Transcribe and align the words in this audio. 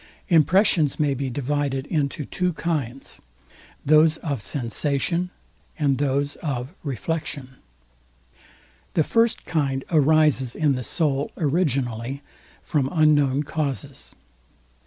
Impressions 0.29 0.99
may 0.99 1.13
be 1.13 1.29
divided 1.29 1.85
into 1.85 2.25
two 2.25 2.53
kinds, 2.53 3.21
those 3.85 4.17
Of 4.17 4.41
SENSATION 4.41 5.29
and 5.77 5.99
those 5.99 6.37
of 6.37 6.73
REFLEXION. 6.83 7.57
The 8.95 9.03
first 9.03 9.45
kind 9.45 9.83
arises 9.91 10.55
in 10.55 10.73
the 10.73 10.83
soul 10.83 11.29
originally, 11.37 12.23
from 12.63 12.89
unknown 12.91 13.43
causes. 13.43 14.15